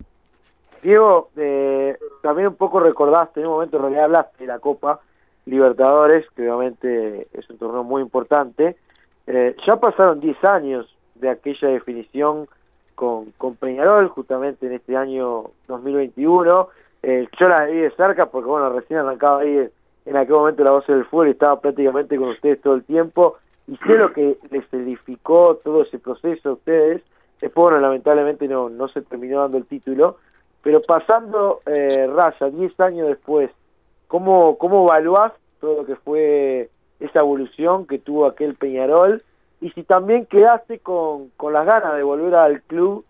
Diego, 0.83 1.31
eh, 1.37 1.99
también 2.23 2.49
un 2.49 2.55
poco 2.55 2.79
recordaste, 2.79 3.41
en 3.41 3.47
un 3.47 3.55
momento 3.55 3.77
en 3.77 3.83
realidad 3.83 4.05
hablaste 4.05 4.37
de 4.39 4.47
la 4.47 4.61
Copa 4.61 5.01
Libertadores, 5.45 6.25
que 6.37 6.43
obviamente 6.49 7.27
es 7.33 7.51
un 7.51 7.59
torneo 7.59 7.83
muy 7.83 8.03
importante. 8.03 8.77
Eh, 9.27 9.57
ya 9.67 9.77
pasaron 9.77 10.21
10 10.21 10.45
años 10.45 10.95
de 11.17 11.31
aquella 11.31 11.69
definición 11.69 12.47
con, 12.95 13.33
con 13.39 13.57
Peñarol, 13.57 14.09
justamente 14.09 14.67
en 14.67 14.75
este 14.75 14.97
año 14.97 15.51
2021. 15.67 16.69
Eh, 17.03 17.29
yo 17.39 17.49
la 17.49 17.65
vi 17.65 17.79
de 17.79 17.91
cerca 17.93 18.27
porque, 18.27 18.49
bueno, 18.49 18.71
recién 18.71 19.01
arrancaba 19.01 19.41
ahí 19.41 19.69
en 20.07 20.17
aquel 20.17 20.37
momento 20.37 20.65
la 20.65 20.71
voz 20.71 20.87
del 20.87 21.05
fútbol 21.05 21.29
estaba 21.29 21.61
prácticamente 21.61 22.17
con 22.17 22.29
ustedes 22.29 22.61
todo 22.63 22.75
el 22.75 22.85
tiempo 22.85 23.37
y 23.67 23.77
sé 23.79 23.99
lo 23.99 24.13
que 24.13 24.39
les 24.51 24.73
edificó 24.73 25.57
todo 25.57 25.83
ese 25.83 25.99
proceso 25.99 26.51
a 26.51 26.53
ustedes. 26.53 27.03
Después, 27.41 27.65
bueno, 27.65 27.81
lamentablemente 27.81 28.47
no, 28.47 28.69
no 28.71 28.89
se 28.89 29.03
terminó 29.03 29.41
dando 29.41 29.59
el 29.59 29.67
título, 29.67 30.17
pero 30.63 30.81
pasando 30.81 31.61
eh, 31.67 32.07
Raya, 32.07 32.49
10 32.49 32.81
años 32.81 33.09
después, 33.09 33.51
¿cómo, 34.07 34.57
¿cómo 34.59 34.85
evaluás 34.85 35.33
todo 35.61 35.83
lo 35.83 35.87
que 35.87 35.97
fue 35.97 36.71
esa 37.01 37.21
evolución 37.21 37.87
que 37.87 37.99
tuvo 37.99 38.27
aquel 38.27 38.55
Peñarol? 38.55 39.23
Y 39.61 39.71
si 39.71 39.83
también 39.83 40.27
quedaste 40.27 40.79
con, 40.79 41.31
con 41.37 41.53
las 41.53 41.67
ganas 41.67 41.97
de 41.97 42.05
volver 42.05 42.37
al 42.37 42.63
club, 42.63 43.05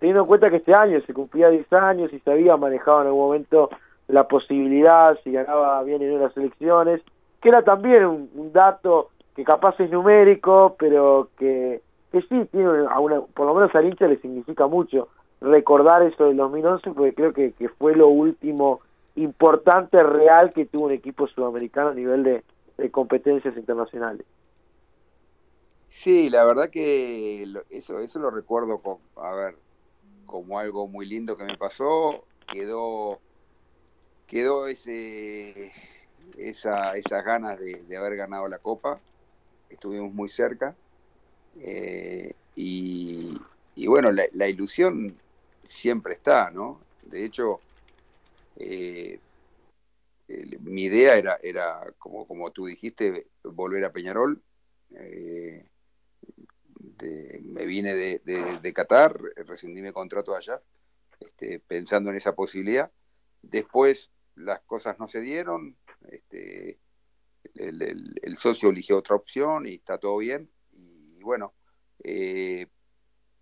teniendo 0.00 0.22
en 0.22 0.28
cuenta 0.28 0.50
que 0.50 0.56
este 0.56 0.74
año 0.74 1.00
se 1.06 1.14
cumplía 1.14 1.48
10 1.48 1.72
años 1.74 2.12
y 2.12 2.18
se 2.18 2.30
había 2.32 2.56
manejado 2.56 3.02
en 3.02 3.06
algún 3.06 3.26
momento 3.26 3.70
la 4.10 4.28
posibilidad, 4.28 5.18
si 5.22 5.32
ganaba 5.32 5.82
bien 5.82 6.02
en 6.02 6.20
las 6.20 6.36
elecciones, 6.36 7.00
que 7.40 7.48
era 7.48 7.62
también 7.62 8.04
un, 8.04 8.52
dato 8.52 9.10
que 9.34 9.44
capaz 9.44 9.78
es 9.80 9.90
numérico, 9.90 10.76
pero 10.78 11.28
que, 11.38 11.80
que 12.12 12.22
sí 12.22 12.44
tiene 12.50 12.86
a 12.88 12.98
una, 12.98 13.20
por 13.20 13.46
lo 13.46 13.54
menos 13.54 13.74
al 13.74 13.86
hincha 13.86 14.06
le 14.06 14.18
significa 14.18 14.66
mucho 14.66 15.08
recordar 15.40 16.02
eso 16.02 16.24
del 16.24 16.36
2011, 16.36 16.90
porque 16.90 17.14
creo 17.14 17.32
que, 17.32 17.52
que 17.52 17.68
fue 17.68 17.94
lo 17.96 18.08
último 18.08 18.80
importante, 19.16 20.02
real 20.02 20.52
que 20.52 20.66
tuvo 20.66 20.86
un 20.86 20.92
equipo 20.92 21.26
sudamericano 21.28 21.90
a 21.90 21.94
nivel 21.94 22.22
de, 22.22 22.44
competencias 22.90 23.54
internacionales. 23.58 24.24
Sí, 25.90 26.30
la 26.30 26.46
verdad 26.46 26.70
que 26.70 27.42
eso, 27.68 27.98
eso 27.98 28.18
lo 28.18 28.30
recuerdo 28.30 28.78
como, 28.78 29.00
a 29.16 29.34
ver, 29.34 29.56
como 30.24 30.58
algo 30.58 30.88
muy 30.88 31.04
lindo 31.04 31.36
que 31.36 31.44
me 31.44 31.58
pasó. 31.58 32.24
Quedó 32.50 33.18
quedó 34.30 34.68
ese, 34.68 35.72
esa, 36.38 36.94
esas 36.94 37.24
ganas 37.24 37.58
de, 37.58 37.96
haber 37.96 38.16
ganado 38.16 38.46
la 38.46 38.58
Copa, 38.58 39.00
estuvimos 39.68 40.14
muy 40.14 40.28
cerca, 40.28 40.76
eh, 41.60 42.32
y, 42.54 43.36
bueno, 43.86 44.12
la, 44.12 44.48
ilusión 44.48 45.18
siempre 45.64 46.14
está, 46.14 46.50
¿no? 46.50 46.80
De 47.02 47.24
hecho, 47.24 47.60
eh, 48.56 49.18
mi 50.60 50.84
idea 50.84 51.16
era, 51.16 51.38
era 51.42 51.92
como, 51.98 52.24
como 52.26 52.50
tú 52.52 52.66
dijiste, 52.66 53.26
volver 53.42 53.84
a 53.84 53.92
Peñarol. 53.92 54.40
Eh, 54.90 55.66
me 57.42 57.64
vine 57.64 57.94
de, 57.94 58.20
de, 58.62 58.72
Qatar, 58.74 59.18
rescindí 59.46 59.80
mi 59.80 59.90
contrato 59.90 60.36
allá, 60.36 60.60
este, 61.18 61.58
pensando 61.58 62.10
en 62.10 62.16
esa 62.16 62.34
posibilidad. 62.34 62.90
Después 63.42 64.10
las 64.40 64.60
cosas 64.60 64.98
no 64.98 65.06
se 65.06 65.20
dieron, 65.20 65.76
este, 66.08 66.80
el, 67.54 68.36
socio 68.38 68.70
eligió 68.70 68.98
otra 68.98 69.16
opción 69.16 69.66
y 69.66 69.74
está 69.74 69.98
todo 69.98 70.18
bien. 70.18 70.50
Y, 70.72 71.22
bueno, 71.22 71.54
eh, 72.02 72.66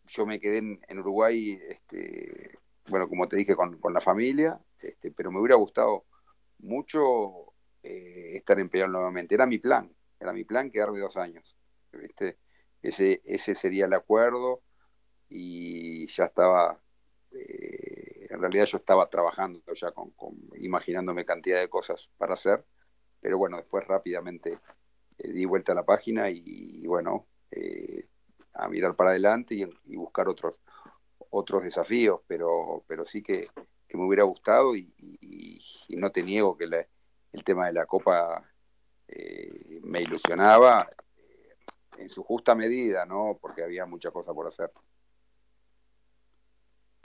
yo 0.07 0.27
me 0.27 0.41
quedé 0.41 0.59
en, 0.59 0.99
Uruguay, 0.99 1.59
este, 1.69 2.59
bueno, 2.89 3.09
como 3.09 3.29
te 3.29 3.37
dije, 3.37 3.55
con, 3.55 3.79
la 3.93 4.01
familia, 4.01 4.61
este, 4.81 5.11
pero 5.13 5.31
me 5.31 5.41
hubiera 5.41 5.57
gustado 5.57 6.07
mucho 6.59 7.55
eh, 7.83 8.37
estar 8.37 8.59
en 8.59 8.69
Peñarol 8.69 8.93
nuevamente. 8.93 9.35
Era 9.35 9.47
mi 9.47 9.59
plan, 9.59 9.95
era 10.19 10.33
mi 10.33 10.45
plan 10.45 10.71
quedarme 10.71 11.01
dos 11.01 11.17
años. 11.17 11.57
Ese, 12.83 13.23
ese 13.25 13.55
sería 13.55 13.87
el 13.87 13.93
acuerdo 13.93 14.63
y 15.29 16.07
ya 16.09 16.25
estaba, 16.25 16.81
eh, 17.33 17.78
en 18.31 18.41
realidad 18.41 18.67
yo 18.67 18.79
estaba 18.79 19.09
trabajando 19.09 19.61
ya 19.75 19.93
con, 19.93 20.13
imaginándome 20.57 21.25
cantidad 21.25 21.61
de 21.61 21.69
cosas 21.69 22.11
para 22.17 22.35
hacer, 22.35 22.65
pero 23.21 23.39
bueno, 23.39 23.57
después 23.57 23.87
rápidamente 23.87 24.59
eh, 25.19 25.33
di 25.33 25.45
vuelta 25.45 25.73
a 25.73 25.75
la 25.75 25.85
página 25.85 26.31
y, 26.31 26.87
bueno, 26.87 27.27
eh, 27.51 28.07
a 28.55 28.69
mirar 28.69 28.97
para 28.97 29.11
adelante 29.11 29.55
y, 29.55 29.97
buscar 29.97 30.29
otros 30.29 30.61
otros 31.31 31.63
desafíos, 31.63 32.21
pero, 32.27 32.85
pero 32.87 33.05
sí 33.05 33.23
que, 33.23 33.49
me 33.93 34.07
hubiera 34.07 34.23
gustado 34.23 34.77
y, 34.77 34.95
no 35.91 36.11
te 36.11 36.23
niego 36.23 36.57
que 36.57 36.65
el 36.65 37.45
tema 37.45 37.67
de 37.67 37.73
la 37.73 37.87
Copa 37.87 38.45
me 39.83 40.03
ilusionaba 40.03 40.89
en 41.99 42.09
su 42.09 42.23
justa 42.23 42.55
medida, 42.55 43.05
¿no? 43.05 43.39
Porque 43.41 43.63
había 43.63 43.85
mucha 43.87 44.11
cosa 44.11 44.33
por 44.33 44.47
hacer. 44.47 44.71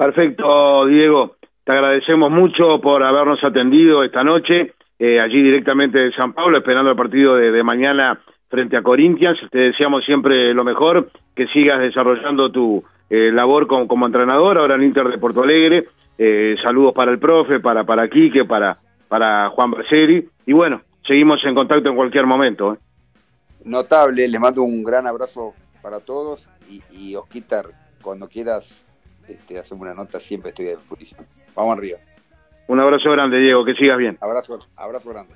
Perfecto, 0.03 0.85
Diego. 0.85 1.37
Te 1.63 1.71
agradecemos 1.71 2.29
mucho 2.29 2.81
por 2.81 3.01
habernos 3.03 3.41
atendido 3.41 4.03
esta 4.03 4.21
noche, 4.21 4.73
eh, 4.99 5.17
allí 5.23 5.41
directamente 5.41 6.01
de 6.01 6.11
San 6.11 6.33
Pablo, 6.33 6.57
esperando 6.57 6.91
el 6.91 6.97
partido 6.97 7.35
de, 7.35 7.63
mañana 7.63 8.19
frente 8.49 8.75
a 8.75 8.81
Corinthians. 8.81 9.39
Te 9.49 9.59
deseamos 9.59 10.03
siempre 10.03 10.53
lo 10.53 10.65
mejor, 10.65 11.09
que 11.33 11.47
sigas 11.47 11.79
desarrollando 11.79 12.51
tu 12.51 12.83
eh, 13.09 13.31
labor 13.31 13.65
como, 13.65 14.05
entrenador, 14.05 14.59
ahora 14.59 14.75
en 14.75 14.83
Inter 14.83 15.07
de 15.07 15.17
Porto 15.19 15.41
Alegre. 15.41 15.87
Eh, 16.17 16.57
saludos 16.61 16.91
para 16.93 17.11
el 17.11 17.19
profe, 17.19 17.61
para, 17.61 17.85
para 17.85 18.09
Quique, 18.09 18.43
para, 18.43 18.75
para 19.07 19.51
Juan 19.51 19.71
Braceri. 19.71 20.27
Y 20.45 20.51
bueno, 20.51 20.81
seguimos 21.07 21.39
en 21.45 21.55
contacto 21.55 21.89
en 21.89 21.95
cualquier 21.95 22.25
momento. 22.25 22.77
Notable, 23.63 24.27
les 24.27 24.41
mando 24.41 24.63
un 24.63 24.83
gran 24.83 25.07
abrazo 25.07 25.53
para 25.81 26.01
todos 26.01 26.49
y, 26.69 26.81
y 26.91 27.15
Osquitar, 27.15 27.67
cuando 28.01 28.27
quieras 28.27 28.82
este, 29.27 29.57
hacemos 29.57 29.81
una 29.81 29.93
nota, 29.93 30.19
siempre 30.19 30.49
estoy 30.49 30.67
a 30.67 30.75
disposición. 30.77 31.25
Vamos 31.55 31.77
arriba. 31.77 31.97
Un 32.67 32.79
abrazo 32.79 33.11
grande, 33.11 33.39
Diego, 33.39 33.65
que 33.65 33.73
sigas 33.73 33.97
bien. 33.97 34.17
Abrazo, 34.21 34.59
abrazo 34.75 35.09
grande. 35.09 35.33